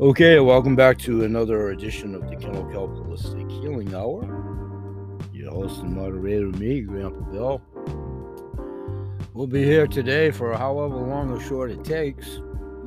[0.00, 4.24] Okay, welcome back to another edition of the Kennel Kelp Holistic Healing Hour.
[5.30, 7.60] Your host and moderator, me, Grandpa Bill.
[9.34, 12.36] We'll be here today for however long or short it takes,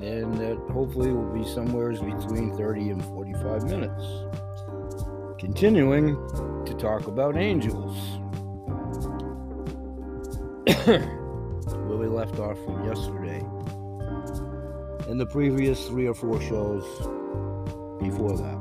[0.01, 4.03] and that hopefully will be somewhere between 30 and 45 minutes.
[5.37, 6.15] Continuing
[6.65, 7.95] to talk about angels.
[10.87, 13.42] Where we left off from yesterday
[15.07, 16.83] in the previous three or four shows
[17.99, 18.57] before that.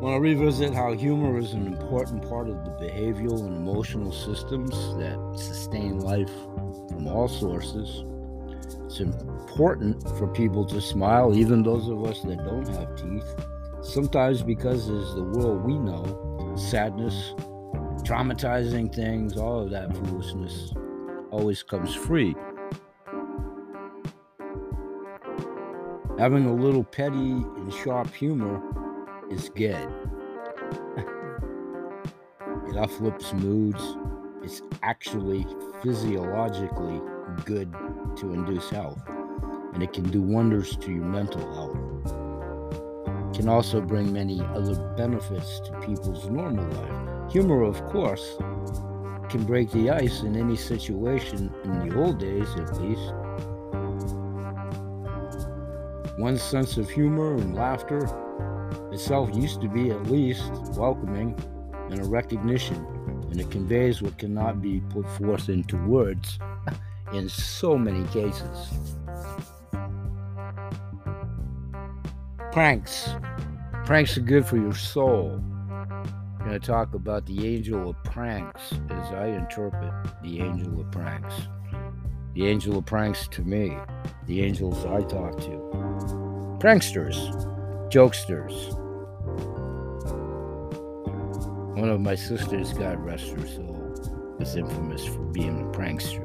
[0.00, 4.70] Want to revisit how humor is an important part of the behavioral and emotional systems
[4.96, 6.30] that sustain life
[6.88, 8.04] from all sources.
[8.86, 13.34] It's important for people to smile, even those of us that don't have teeth.
[13.82, 17.34] Sometimes because as the world we know, sadness,
[18.02, 20.72] traumatizing things, all of that foolishness
[21.30, 22.34] always comes free.
[26.18, 28.60] Having a little petty and sharp humor
[29.30, 29.88] is good.
[32.68, 33.96] it uplifts moods.
[34.42, 35.46] It's actually
[35.82, 37.00] physiologically
[37.44, 37.72] good
[38.16, 39.00] to induce health,
[39.74, 41.76] and it can do wonders to your mental health.
[43.30, 47.32] It can also bring many other benefits to people's normal life.
[47.32, 48.38] Humor, of course,
[49.28, 53.12] can break the ice in any situation, in the old days at least.
[56.18, 58.08] One's sense of humor and laughter
[58.92, 61.38] itself used to be at least welcoming
[61.90, 62.76] and a recognition,
[63.30, 66.38] and it conveys what cannot be put forth into words
[67.12, 68.68] in so many cases.
[72.52, 73.10] Pranks.
[73.84, 75.40] Pranks are good for your soul
[76.38, 81.34] going to talk about the angel of pranks as I interpret the angel of pranks.
[82.34, 83.76] The angel of pranks to me,
[84.26, 86.58] the angels I talk to.
[86.60, 87.16] Pranksters,
[87.90, 88.74] jokesters.
[91.76, 96.24] One of my sisters, God rest her soul, was infamous for being a prankster.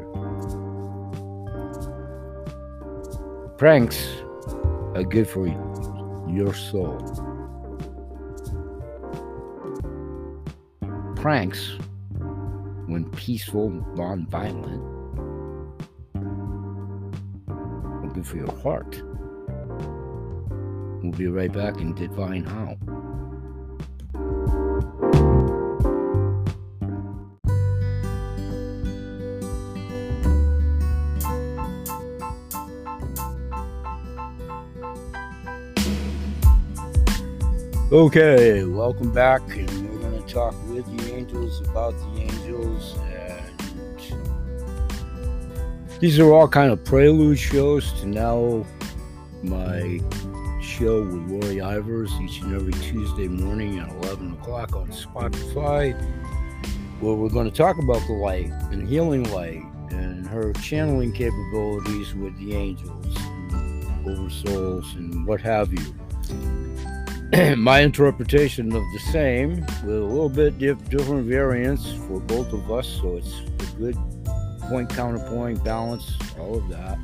[3.58, 4.08] Pranks
[4.96, 5.48] are good for
[6.28, 7.33] your soul.
[11.24, 11.78] Pranks,
[12.88, 14.84] when peaceful, non-violent,
[16.18, 19.02] are good for your heart.
[21.02, 22.76] We'll be right back in Divine How.
[37.94, 39.42] Okay, welcome back
[40.34, 43.54] talk with the angels about the angels and
[46.00, 48.66] these are all kind of prelude shows to now
[49.44, 50.02] my
[50.60, 55.94] show with Lori Ivers each and every Tuesday morning at 11 o'clock on Spotify,
[57.00, 62.16] where we're going to talk about the light and healing light and her channeling capabilities
[62.16, 63.16] with the angels,
[64.08, 65.96] over souls, and what have you.
[67.58, 72.88] my interpretation of the same with a little bit different variants for both of us
[73.02, 73.98] so it's a good
[74.70, 76.98] point counterpoint balance all of that.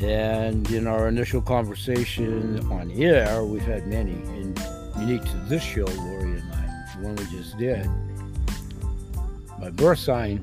[0.00, 4.58] And in our initial conversation on air we've had many and
[4.98, 7.88] unique to this show lori and i the one we just did.
[9.58, 10.42] My birth sign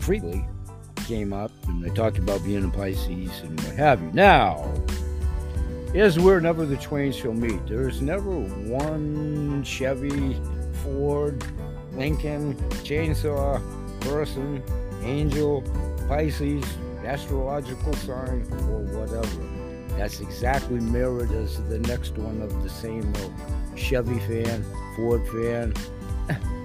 [0.00, 0.46] freely
[1.06, 4.10] came up and they talked about being a Pisces and what have you.
[4.12, 4.72] Now,
[5.94, 7.66] is where never the twain shall meet.
[7.66, 10.36] There's never one Chevy,
[10.82, 11.44] Ford,
[11.92, 13.62] Lincoln, chainsaw,
[14.00, 14.62] person,
[15.02, 15.62] angel,
[16.08, 16.64] Pisces,
[17.04, 19.96] astrological sign, or whatever.
[19.96, 23.12] That's exactly mirrored as the next one of the same.
[23.76, 24.64] Chevy fan,
[24.96, 25.74] Ford fan,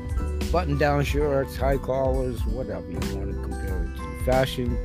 [0.51, 4.25] button down shirts, high collars, whatever you want to compare it to.
[4.25, 4.77] Fashion,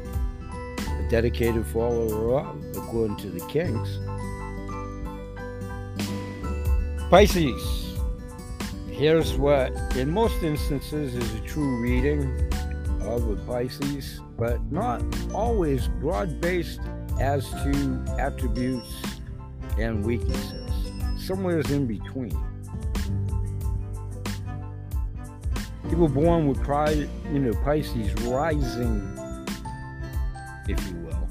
[0.89, 3.99] a dedicated follower of, according to the Kings.
[7.11, 7.99] Pisces.
[8.91, 12.51] Here's what, in most instances, is a true reading
[13.03, 15.03] of a Pisces, but not
[15.33, 16.81] always broad based
[17.21, 19.03] as to attributes
[19.79, 20.71] and weaknesses.
[21.19, 22.37] Somewhere in between.
[25.95, 29.17] People born with pride, you know, Pisces rising,
[30.67, 31.15] if you will,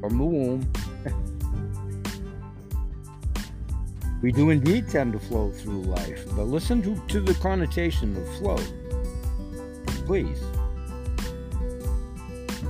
[0.00, 0.72] from the womb
[4.20, 8.28] We do indeed tend to flow through life, but listen to, to the connotation of
[8.38, 8.58] flow.
[10.06, 10.42] Please.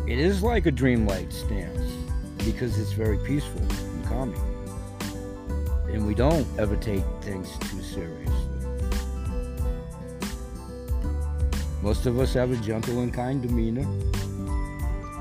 [0.06, 1.90] It is like a dreamlight stance
[2.44, 4.38] because it's very peaceful and calming.
[5.90, 8.49] And we don't ever take things too seriously.
[11.82, 13.84] Most of us have a gentle and kind demeanor,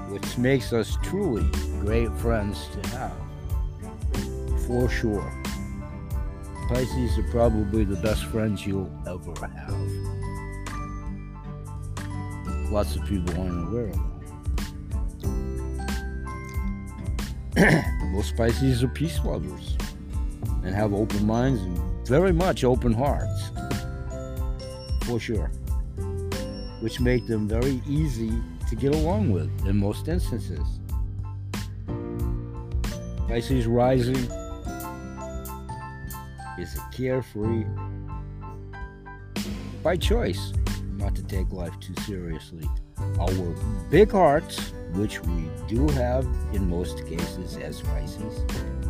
[0.10, 3.16] which makes us truly great friends to have.
[4.68, 5.34] For sure.
[6.68, 10.20] Pisces are probably the best friends you'll ever have.
[12.72, 14.00] Lots of people aren't aware of
[17.56, 17.86] that.
[18.12, 19.78] Most Pisces are peace lovers
[20.64, 23.52] and have open minds and very much open hearts.
[25.06, 25.50] For sure.
[26.82, 28.32] Which make them very easy
[28.70, 30.66] to get along with in most instances.
[33.28, 34.16] Pisces rising
[36.58, 37.66] is a carefree
[39.84, 40.54] by choice
[40.98, 42.68] not to take life too seriously.
[43.20, 43.56] Our
[43.90, 48.42] big hearts, which we do have in most cases as Pisces,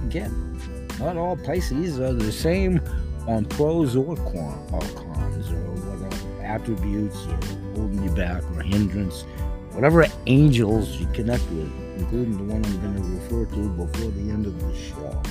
[0.03, 0.59] again,
[0.99, 2.81] not all Pisces are the same
[3.27, 9.23] on pros or cons or whatever attributes or holding you back or hindrance,
[9.71, 14.29] whatever angels you connect with, including the one I'm going to refer to before the
[14.29, 15.21] end of the show.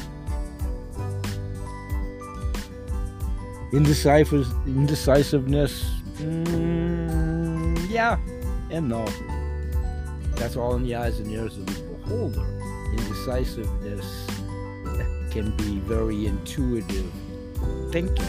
[3.73, 5.85] Indecisive, indecisiveness,
[6.17, 8.19] mm, yeah
[8.71, 9.05] and no.
[10.37, 12.45] That's all in the eyes and ears of the beholder.
[12.93, 14.27] Indecisiveness
[15.31, 17.13] can be very intuitive
[17.91, 18.25] thinking,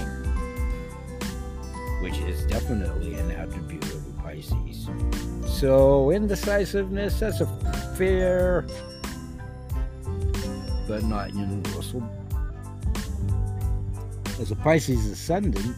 [2.02, 3.89] which is definitely an attribute
[4.42, 4.90] Pisces.
[5.48, 7.48] So, indecisiveness, that's a
[7.96, 8.66] fair
[10.88, 12.04] but not universal
[14.40, 15.76] as a Pisces ascendant,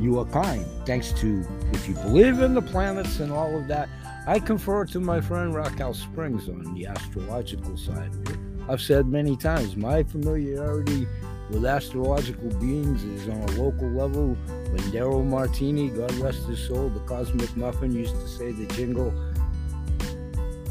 [0.00, 0.64] you are kind.
[0.84, 3.88] Thanks to, if you believe in the planets and all of that,
[4.26, 8.38] I confer to my friend Raquel Springs on the astrological side of it.
[8.68, 11.06] I've said many times, my familiarity
[11.50, 14.36] with astrological beings is on a local level.
[14.76, 19.10] When Daryl Martinie, God rest his soul, the cosmic muffin, used to say the jingle,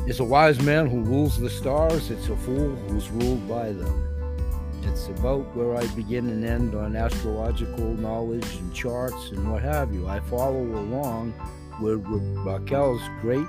[0.05, 4.37] it's a wise man who rules the stars, it's a fool who's ruled by them.
[4.83, 9.91] It's about where I begin and end on astrological knowledge and charts and what have
[9.91, 10.07] you.
[10.07, 11.33] I follow along
[11.81, 13.47] with Raquel's great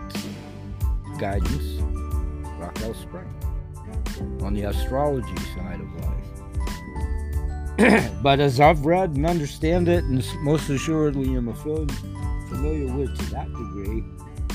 [1.18, 1.82] guidance,
[2.58, 3.28] Raquel Spring,
[4.40, 6.15] on the astrology side of life.
[8.22, 13.48] but as I've read and understand it, and most assuredly am familiar with to that
[13.52, 14.04] degree,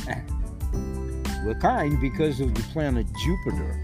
[1.45, 3.83] we're kind because of the planet Jupiter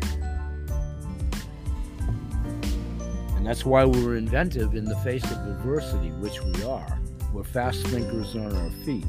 [3.38, 7.00] And that's why we're inventive in the face of adversity, which we are.
[7.31, 9.06] We're fast thinkers on our feet.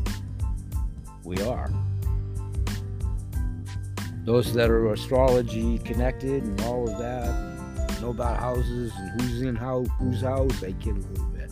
[1.24, 1.72] We are.
[4.24, 7.57] Those that are astrology connected and all of that,
[8.00, 11.50] know about houses and who's in how whose house, they get a little bit,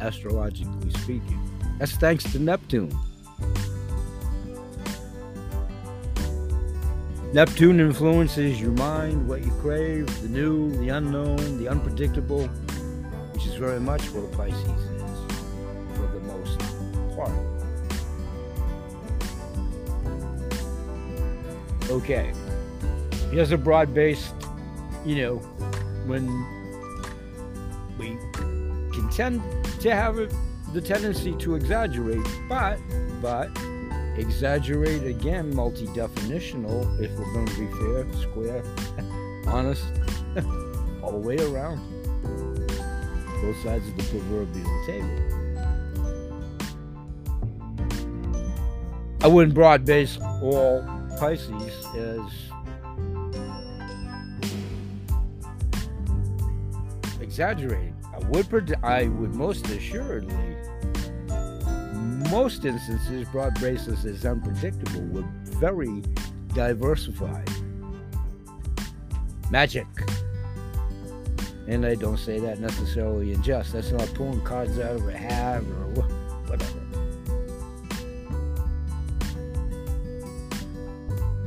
[0.00, 1.40] astrologically speaking.
[1.78, 2.96] That's thanks to Neptune.
[7.32, 12.46] Neptune influences your mind, what you crave, the new, the unknown, the unpredictable,
[13.32, 14.92] which is very much what a Pisces is
[15.96, 16.58] for the most
[17.16, 17.32] part.
[21.90, 22.32] Okay,
[23.30, 24.34] He has a broad based,
[25.06, 25.42] you know,
[26.06, 26.26] when
[27.98, 28.18] we
[28.92, 29.42] can tend
[29.80, 30.16] to have
[30.72, 32.78] the tendency to exaggerate, but,
[33.20, 33.50] but,
[34.16, 38.62] exaggerate again, multi definitional, if we're going to be fair, square,
[39.46, 39.84] honest,
[41.02, 41.80] all the way around.
[43.42, 45.42] Both sides of the proverbial table.
[49.22, 50.84] I wouldn't broad base all
[51.18, 52.51] Pisces as
[57.32, 57.96] exaggerating.
[58.12, 60.34] I would, I would most assuredly
[62.30, 65.00] most instances, broad basis is unpredictable.
[65.00, 66.02] We're very
[66.54, 67.48] diversified.
[69.50, 69.86] Magic.
[71.68, 73.72] And I don't say that necessarily in jest.
[73.72, 76.04] That's not pulling cards out of a hat or
[76.46, 76.80] whatever.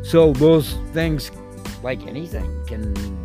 [0.04, 1.32] So those things,
[1.84, 3.25] like anything, can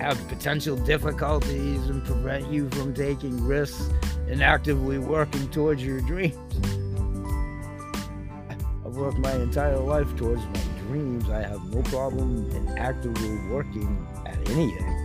[0.00, 3.90] have potential difficulties and prevent you from taking risks
[4.28, 6.36] and actively working towards your dreams.
[8.84, 11.28] I've worked my entire life towards my dreams.
[11.28, 14.96] I have no problem in actively working at anything.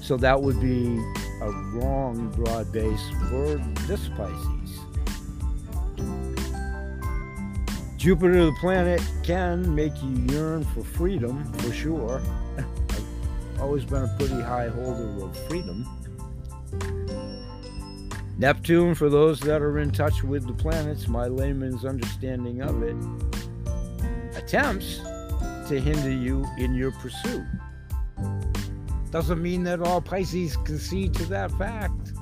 [0.00, 0.98] So that would be
[1.42, 3.56] a wrong broad base for
[3.88, 4.78] this Pisces.
[7.96, 12.22] Jupiter, the planet, can make you yearn for freedom, for sure.
[13.60, 15.86] Always been a pretty high holder of freedom.
[18.38, 22.96] Neptune, for those that are in touch with the planets, my layman's understanding of it,
[24.36, 24.98] attempts
[25.68, 27.44] to hinder you in your pursuit.
[29.10, 32.12] Doesn't mean that all Pisces concede to that fact.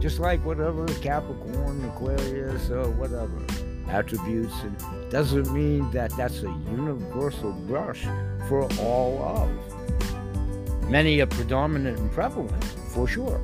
[0.00, 3.44] Just like whatever Capricorn, Aquarius, or whatever
[3.88, 8.04] attributes, and doesn't mean that that's a universal brush
[8.48, 10.90] for all of.
[10.90, 13.40] Many are predominant and prevalent, for sure.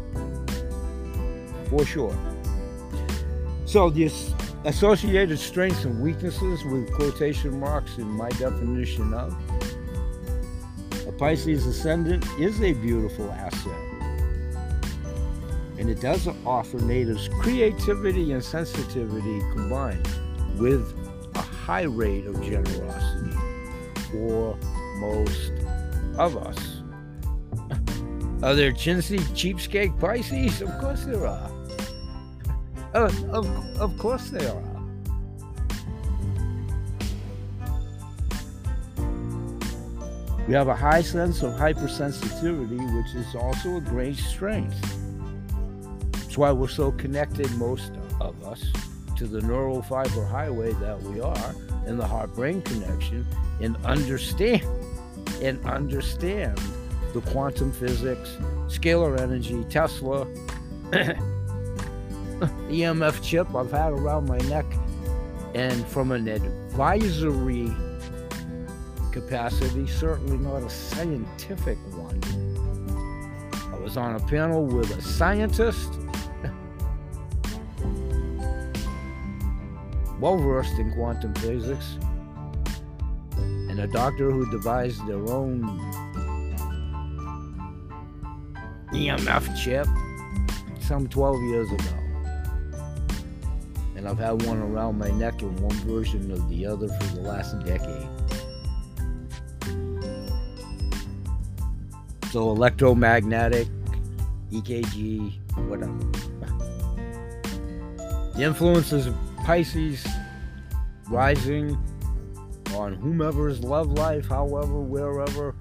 [1.69, 2.17] For sure.
[3.67, 4.33] So this
[4.65, 9.37] associated strengths and weaknesses with quotation marks in my definition of
[11.07, 13.73] a Pisces ascendant is a beautiful asset.
[15.79, 20.09] And it does offer natives creativity and sensitivity combined
[20.59, 20.95] with
[21.35, 23.37] a high rate of generosity
[24.11, 24.57] for
[24.99, 25.53] most
[26.19, 26.83] of us.
[28.43, 30.63] Are there chintzy cheapskate Pisces?
[30.63, 31.51] Of course there are.
[32.95, 33.47] Uh, of,
[33.81, 34.75] of course there are.
[40.47, 44.79] We have a high sense of hypersensitivity, which is also a great strength.
[46.13, 48.63] That's why we're so connected, most of us,
[49.25, 51.55] to the neural fiber highway that we are,
[51.87, 53.27] and the heart-brain connection,
[53.63, 54.63] and understand
[55.43, 56.59] and understand
[57.15, 60.27] the quantum physics, scalar energy, Tesla,
[62.69, 64.67] EMF chip I've had around my neck,
[65.55, 67.73] and from an advisory
[69.11, 72.21] capacity, certainly not a scientific one.
[73.73, 75.95] I was on a panel with a scientist,
[80.25, 81.99] well versed in quantum physics,
[83.69, 85.63] and a doctor who devised their own
[88.91, 89.87] EMF chip
[90.81, 91.85] some 12 years ago
[93.97, 97.21] and I've had one around my neck and one version of the other for the
[97.21, 98.09] last decade.
[102.33, 103.69] So electromagnetic,
[104.51, 105.33] EKG,
[105.69, 105.93] whatever.
[108.35, 109.07] The influences
[109.45, 110.07] Pisces
[111.09, 111.79] rising
[112.75, 115.55] on whomever's love life, however, wherever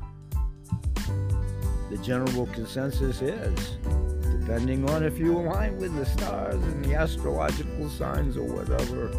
[1.90, 3.78] the general consensus is
[4.44, 9.10] depending on if you align with the stars and the astrological signs or whatever.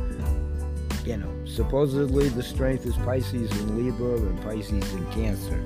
[1.06, 5.64] You know, supposedly the strength is Pisces and Libra and Pisces and Cancer.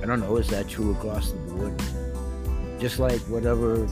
[0.00, 1.82] I don't know, is that true across the board?
[2.80, 3.88] Just like whatever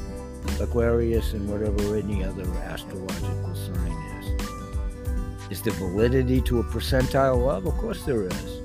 [0.61, 5.50] Aquarius and whatever any other astrological sign is.
[5.50, 7.66] Is there validity to a percentile of?
[7.66, 8.59] Of course there is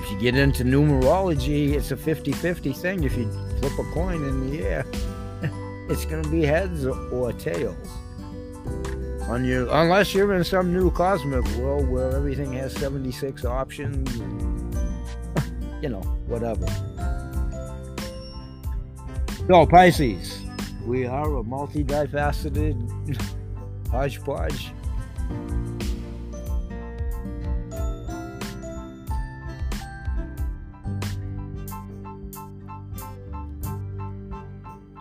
[0.00, 3.04] If you get into numerology, it's a 50 50 thing.
[3.04, 4.86] If you flip a coin in the air,
[5.90, 7.76] it's going to be heads or tails.
[9.28, 14.16] On your, unless you're in some new cosmic world where everything has 76 options,
[15.82, 16.66] you know, whatever.
[19.48, 20.42] So, Pisces,
[20.84, 22.76] we are a multi-faceted
[23.90, 24.72] hodgepodge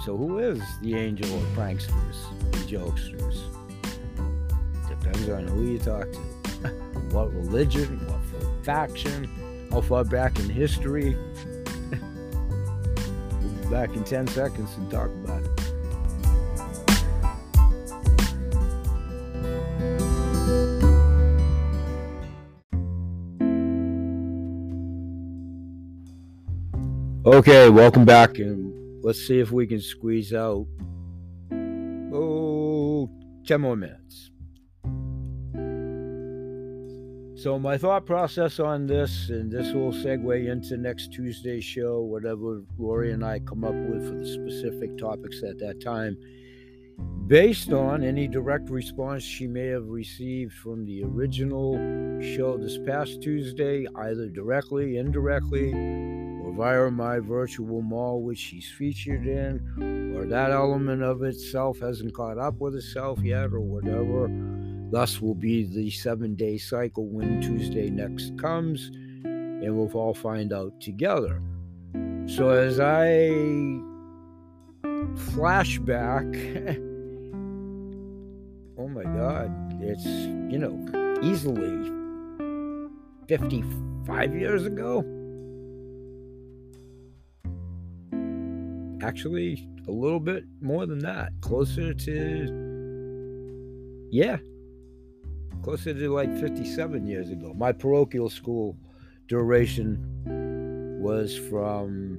[0.05, 3.41] So who is the angel of pranksters and jokesters?
[4.87, 6.19] Depends on who you talk to.
[7.11, 9.29] what religion, what faction,
[9.71, 11.17] how far back in history.
[13.69, 15.63] Back in 10 seconds and talk about it.
[27.25, 30.67] Okay, welcome back and Let's see if we can squeeze out,
[31.49, 33.09] oh,
[33.45, 34.31] 10 more minutes.
[37.47, 42.61] So, my thought process on this, and this will segue into next Tuesday's show, whatever
[42.77, 46.17] Lori and I come up with for the specific topics at that time,
[47.27, 51.75] based on any direct response she may have received from the original
[52.35, 55.71] show this past Tuesday, either directly, indirectly,
[56.43, 62.13] or via my virtual mall, which she's featured in, or that element of itself hasn't
[62.13, 64.56] caught up with itself yet, or whatever.
[64.89, 68.89] Thus will be the seven day cycle when Tuesday next comes,
[69.23, 71.41] and we'll all find out together.
[72.27, 73.29] So, as I
[75.17, 76.77] flashback.
[78.77, 79.51] oh my God,
[79.81, 81.91] it's, you know, easily
[83.27, 85.03] 55 years ago.
[89.01, 91.31] Actually, a little bit more than that.
[91.41, 94.37] Closer to, yeah,
[95.67, 97.53] closer to like 57 years ago.
[97.53, 98.77] My parochial school
[99.27, 99.99] duration
[101.01, 102.17] was from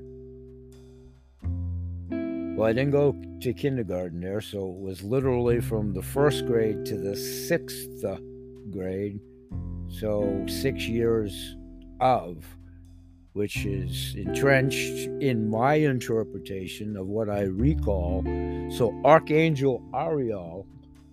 [2.59, 6.85] well, I didn't go to kindergarten there, so it was literally from the first grade
[6.85, 8.05] to the sixth
[8.71, 9.19] grade.
[9.89, 11.57] So six years
[12.03, 12.45] of,
[13.33, 18.23] which is entrenched in my interpretation of what I recall.
[18.71, 20.67] So Archangel Ariel,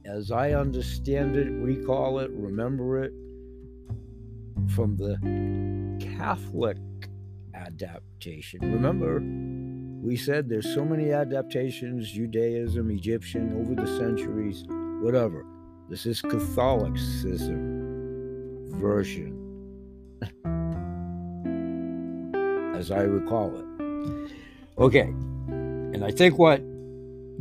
[0.05, 3.13] as I understand it, recall it, remember it,
[4.69, 5.17] from the
[6.17, 6.77] Catholic
[7.53, 8.61] adaptation.
[8.61, 9.19] Remember,
[10.05, 14.63] we said there's so many adaptations Judaism, Egyptian, over the centuries,
[15.01, 15.43] whatever.
[15.89, 17.57] This is Catholicism
[18.79, 19.33] version,
[22.75, 23.65] as I recall it.
[24.77, 26.61] Okay, and I think what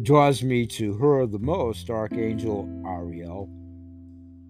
[0.03, 3.49] draws me to her the most, Archangel Ariel,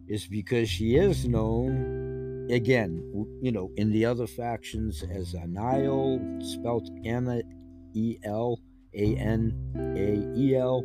[0.08, 3.02] is because she is known, again,
[3.40, 7.42] you know, in the other factions as Anael, spelt Anna
[7.94, 8.60] E L
[8.94, 10.82] A N A E L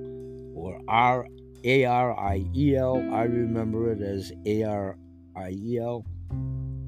[0.55, 1.27] or R
[1.63, 2.95] A R I E L.
[3.13, 4.97] I remember it as A R
[5.35, 6.05] I E L.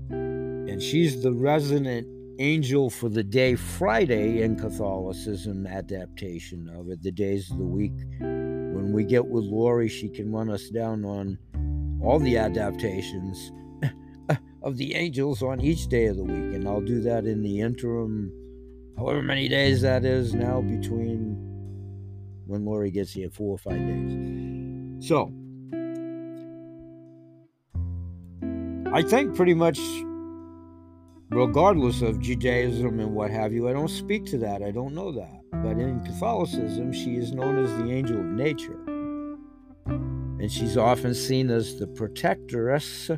[0.09, 2.07] And she's the resident
[2.41, 7.93] angel for the day Friday in Catholicism adaptation of it, the days of the week.
[8.19, 11.37] When we get with Lori, she can run us down on
[12.03, 13.51] all the adaptations
[14.63, 16.55] of the angels on each day of the week.
[16.55, 18.33] And I'll do that in the interim
[18.97, 21.35] however many days that is now between
[22.45, 25.07] when Lori gets here, four or five days.
[25.07, 25.31] So,
[28.93, 29.79] I think pretty much,
[31.31, 34.61] regardless of Judaism and what have you, I don't speak to that.
[34.61, 35.41] I don't know that.
[35.51, 38.79] But in Catholicism, she is known as the angel of nature.
[39.85, 43.09] And she's often seen as the protectress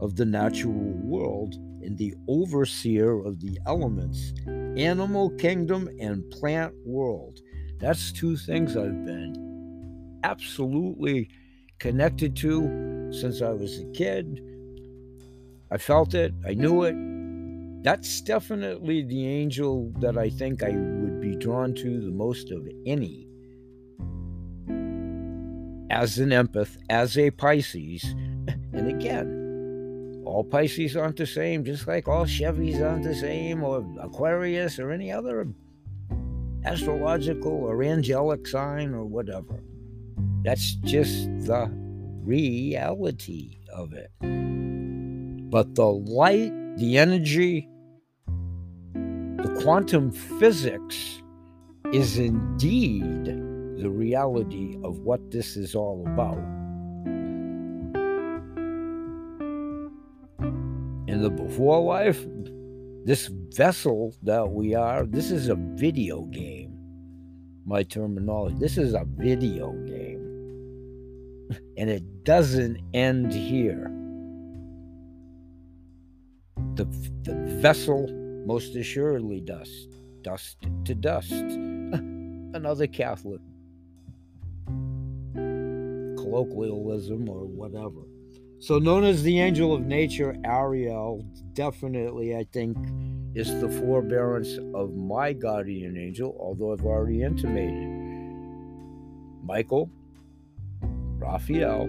[0.00, 4.32] of the natural world and the overseer of the elements
[4.76, 7.40] animal kingdom and plant world.
[7.78, 11.28] That's two things I've been absolutely
[11.78, 14.40] connected to since I was a kid.
[15.72, 17.78] I felt it, I knew mm-hmm.
[17.78, 17.82] it.
[17.82, 22.68] That's definitely the angel that I think I would be drawn to the most of
[22.86, 23.26] any.
[25.90, 28.04] As an empath, as a Pisces,
[28.74, 33.82] and again, all Pisces aren't the same, just like all Chevys aren't the same, or
[34.02, 35.48] Aquarius, or any other
[36.66, 39.62] astrological or angelic sign, or whatever.
[40.44, 41.70] That's just the
[42.24, 44.61] reality of it.
[45.52, 47.68] But the light, the energy,
[48.94, 51.22] the quantum physics
[51.92, 56.42] is indeed the reality of what this is all about.
[61.12, 62.24] in the before life,
[63.04, 66.72] this vessel that we are, this is a video game.
[67.66, 68.56] My terminology.
[68.58, 70.20] This is a video game.
[71.76, 74.01] And it doesn't end here.
[76.74, 76.84] The,
[77.22, 78.08] the vessel
[78.46, 79.88] most assuredly dust,
[80.22, 81.32] dust to dust.
[81.32, 83.40] Another Catholic
[86.32, 88.00] colloquialism or whatever.
[88.58, 92.76] So, known as the angel of nature, Ariel, definitely, I think,
[93.34, 97.88] is the forbearance of my guardian angel, although I've already intimated.
[99.42, 99.90] Michael,
[101.18, 101.86] Raphael,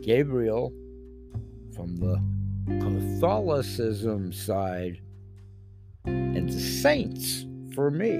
[0.00, 0.72] Gabriel,
[1.74, 2.22] from the
[2.66, 5.00] Catholicism side,
[6.06, 8.18] and the saints, for me,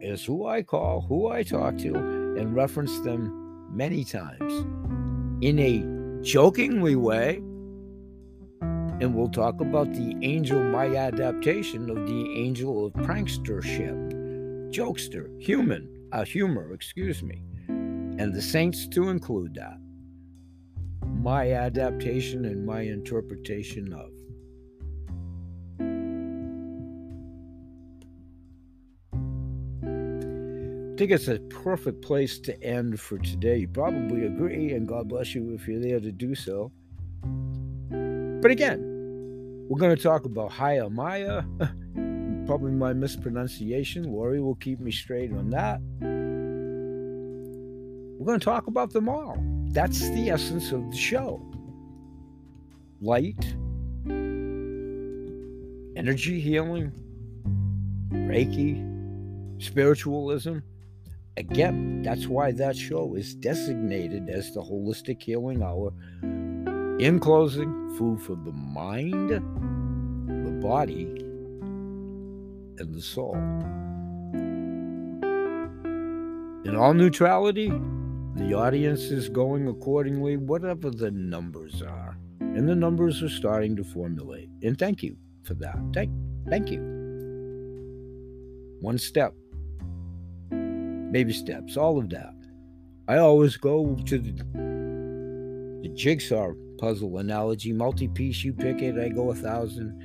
[0.00, 4.64] is who I call, who I talk to, and reference them many times
[5.42, 7.36] in a jokingly way.
[8.98, 16.08] And we'll talk about the angel, my adaptation of the angel of prankstership, jokester, human,
[16.12, 19.76] uh, humor, excuse me, and the saints to include that.
[21.06, 24.10] My adaptation and my interpretation of.
[30.96, 33.58] I think it's a perfect place to end for today.
[33.58, 36.72] You probably agree, and God bless you if you're there to do so.
[37.90, 38.80] But again,
[39.68, 41.42] we're going to talk about Haya Maya,
[42.46, 44.04] probably my mispronunciation.
[44.04, 45.80] Lori will keep me straight on that.
[48.18, 49.36] We're going to talk about them all.
[49.76, 51.42] That's the essence of the show
[53.02, 53.54] light,
[55.94, 56.90] energy healing,
[58.10, 58.82] Reiki,
[59.62, 60.60] spiritualism.
[61.36, 65.92] Again, that's why that show is designated as the Holistic Healing Hour.
[66.98, 71.04] In closing, food for the mind, the body,
[72.78, 73.36] and the soul.
[76.64, 77.70] In all neutrality,
[78.36, 82.18] the audience is going accordingly, whatever the numbers are.
[82.40, 84.48] And the numbers are starting to formulate.
[84.62, 85.76] And thank you for that.
[85.94, 86.10] Thank,
[86.48, 86.80] thank you.
[88.80, 89.34] One step,
[90.50, 92.34] baby steps, all of that.
[93.08, 94.32] I always go to the,
[95.82, 99.98] the jigsaw puzzle analogy, multi piece, you pick it, I go a thousand.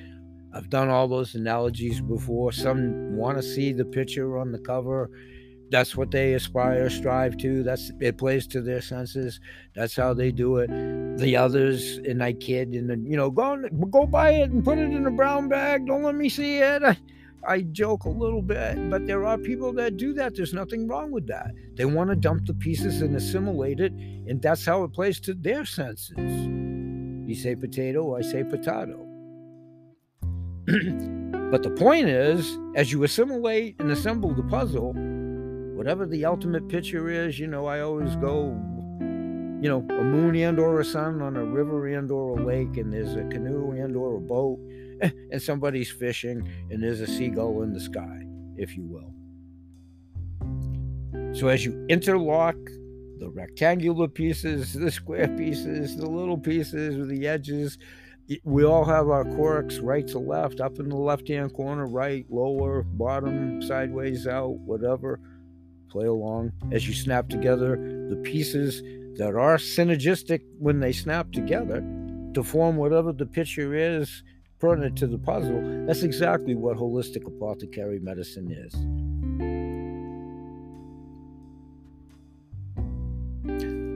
[0.53, 2.51] I've done all those analogies before.
[2.51, 5.09] Some want to see the picture on the cover.
[5.71, 7.63] That's what they aspire, strive to.
[7.63, 9.39] That's it plays to their senses.
[9.73, 10.69] That's how they do it.
[11.17, 13.57] The others, and I kid, and you know, go
[13.89, 15.87] go buy it and put it in a brown bag.
[15.87, 16.83] Don't let me see it.
[16.83, 16.97] I,
[17.47, 20.35] I joke a little bit, but there are people that do that.
[20.35, 21.51] There's nothing wrong with that.
[21.75, 25.33] They want to dump the pieces and assimilate it, and that's how it plays to
[25.33, 26.17] their senses.
[26.17, 29.07] You say potato, I say potato.
[31.49, 34.93] but the point is, as you assimilate and assemble the puzzle,
[35.81, 38.49] whatever the ultimate picture is, you know, I always go,
[38.99, 42.77] you know, a moon and or a sun on a river and or a lake,
[42.77, 44.59] and there's a canoe and or a boat
[45.31, 48.21] and somebody's fishing, and there's a seagull in the sky,
[48.57, 49.11] if you will.
[51.33, 52.57] So as you interlock
[53.17, 57.79] the rectangular pieces, the square pieces, the little pieces with the edges,
[58.43, 62.27] we all have our quirks right to left, up in the left hand corner, right,
[62.29, 65.19] lower, bottom, sideways out, whatever.
[65.91, 67.75] Play along as you snap together
[68.09, 68.81] the pieces
[69.17, 71.83] that are synergistic when they snap together
[72.33, 74.23] to form whatever the picture is
[74.57, 78.73] pertinent to the puzzle, that's exactly what holistic apothecary medicine is.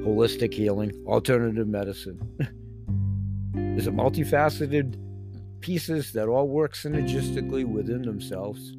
[0.05, 2.19] Holistic healing, alternative medicine.
[3.77, 4.99] is a multifaceted
[5.61, 8.75] pieces that all work synergistically within themselves,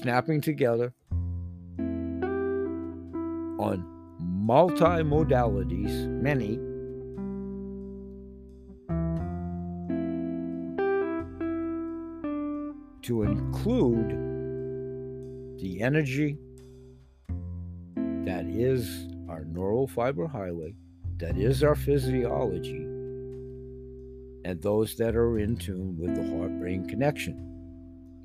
[0.00, 0.94] snapping together
[3.58, 3.84] on
[4.20, 6.58] multi-modalities, many
[13.02, 14.10] to include
[15.60, 16.36] the energy
[17.96, 20.74] that is our neural fiber highway,
[21.16, 22.84] that is our physiology,
[24.44, 27.34] and those that are in tune with the heart brain connection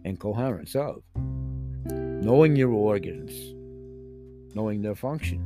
[0.05, 1.01] and coherence of.
[1.85, 3.55] Knowing your organs,
[4.55, 5.41] knowing their function.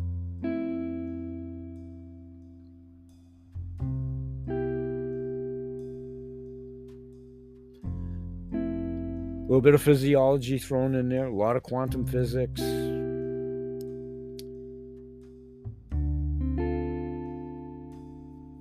[9.48, 12.62] A little bit of physiology thrown in there, a lot of quantum physics.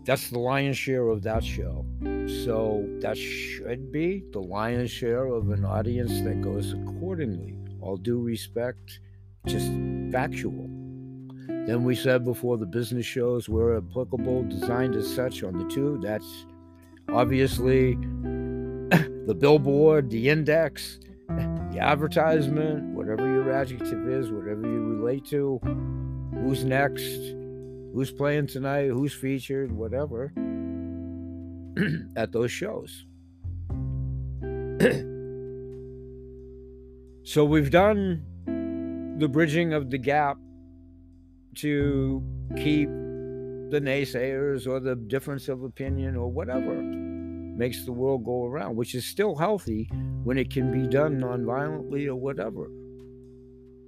[0.04, 1.84] That's the lion's share of that show.
[2.44, 7.56] So that should be the lion's share of an audience that goes accordingly.
[7.80, 9.00] All due respect,
[9.46, 9.72] just
[10.10, 10.70] factual.
[11.66, 15.98] Then we said before the business shows were applicable, designed as such on the two.
[16.02, 16.46] That's
[17.08, 17.94] obviously
[19.26, 25.60] the billboard, the index, the advertisement, whatever your adjective is, whatever you relate to,
[26.34, 27.34] who's next,
[27.92, 30.32] who's playing tonight, who's featured, whatever,
[32.16, 33.04] at those shows.
[37.24, 38.24] so we've done
[39.18, 40.36] the bridging of the gap
[41.54, 42.22] to
[42.56, 48.76] keep the naysayers or the difference of opinion or whatever makes the world go around,
[48.76, 49.88] which is still healthy
[50.22, 52.70] when it can be done nonviolently or whatever.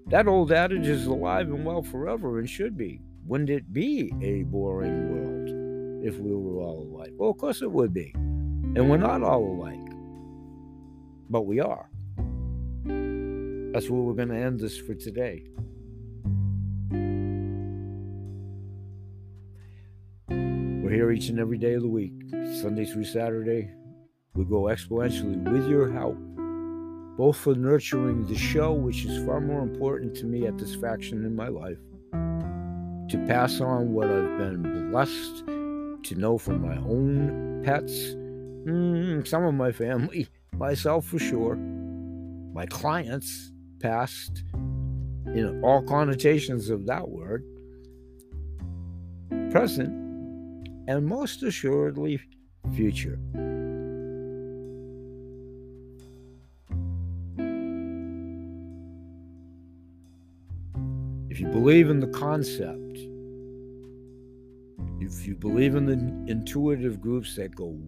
[0.06, 3.02] That old adage is alive and well forever and should be.
[3.26, 7.12] Wouldn't it be a boring world if we were all alike?
[7.18, 8.12] Well, of course it would be.
[8.14, 9.92] And we're not all alike,
[11.28, 11.90] but we are.
[13.78, 15.44] That's where we're going to end this for today.
[20.28, 22.12] We're here each and every day of the week,
[22.60, 23.70] Sunday through Saturday.
[24.34, 26.16] We go exponentially with your help,
[27.16, 31.24] both for nurturing the show, which is far more important to me at this faction
[31.24, 31.78] in my life,
[32.10, 37.92] to pass on what I've been blessed to know from my own pets,
[38.66, 44.44] mm, some of my family, myself for sure, my clients, past,
[45.26, 47.44] in all connotations of that word,
[49.50, 49.90] present,
[50.88, 52.20] and most assuredly
[52.74, 53.18] future.
[61.30, 62.98] If you believe in the concept,
[65.00, 67.78] if you believe in the intuitive groups that go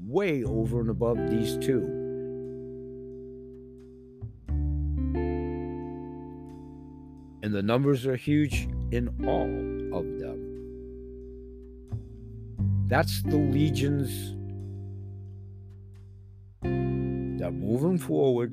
[0.00, 1.99] way over and above these two,
[7.42, 10.38] and the numbers are huge in all of them.
[12.88, 14.34] That's the legions
[17.40, 18.52] that moving forward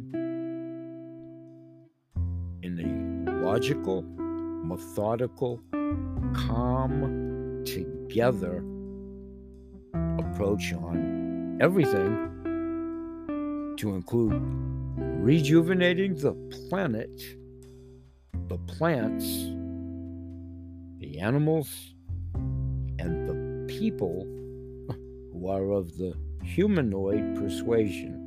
[2.63, 5.60] in a logical, methodical,
[6.34, 8.63] calm, together
[10.19, 12.15] approach on everything
[13.78, 14.34] to include
[14.97, 16.34] rejuvenating the
[16.69, 17.37] planet,
[18.47, 19.25] the plants,
[20.99, 21.93] the animals,
[22.99, 24.25] and the people
[25.33, 28.23] who are of the humanoid persuasion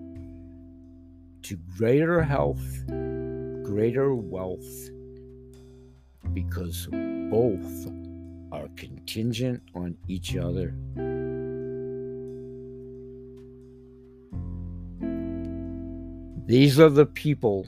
[1.43, 2.63] to greater health,
[3.65, 4.91] greater wealth,
[6.35, 6.87] because
[7.31, 7.91] both
[8.53, 10.75] are contingent on each other.
[16.47, 17.67] These are the people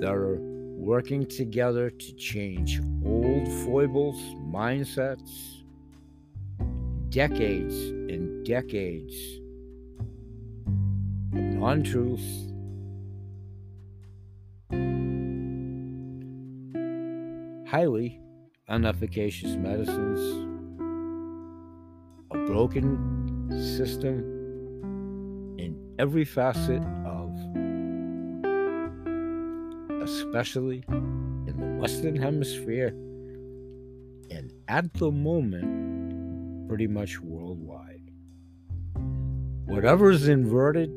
[0.00, 0.38] that are
[0.76, 4.16] working together to change old foibles,
[4.52, 5.62] mindsets,
[7.08, 7.74] decades
[8.10, 9.14] and decades
[11.32, 12.52] of non truths.
[17.70, 18.20] Highly
[18.68, 20.20] unefficacious medicines,
[22.30, 24.18] a broken system
[25.58, 26.82] in every facet
[30.06, 32.88] especially in the Western Hemisphere,
[34.30, 38.12] and at the moment, pretty much worldwide.
[39.66, 40.96] Whatever is inverted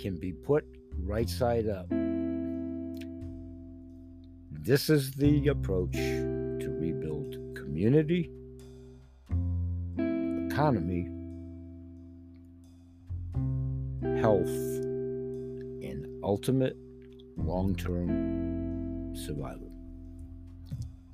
[0.00, 0.64] can be put
[0.98, 1.86] right side up.
[4.50, 8.30] This is the approach to rebuild community,
[9.98, 11.10] economy,
[14.18, 16.78] health, and ultimate
[17.36, 19.70] long term survival.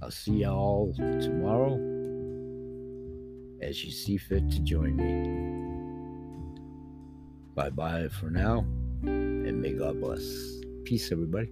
[0.03, 1.75] I'll see y'all tomorrow
[3.63, 5.61] as you see fit to join me.
[7.55, 8.61] Bye bye for now,
[9.03, 10.25] and may God bless.
[10.85, 11.51] Peace, everybody.